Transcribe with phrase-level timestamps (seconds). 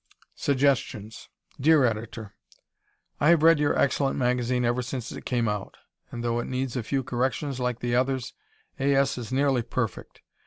[0.33, 1.29] Suggestions
[1.59, 2.33] Dear Editor:
[3.19, 5.77] I have read your excellent magazine ever since it came out,
[6.09, 8.33] and though it needs a few corrections like the others,
[8.79, 8.95] A.
[8.95, 9.19] S.
[9.19, 10.21] is nearly perfect.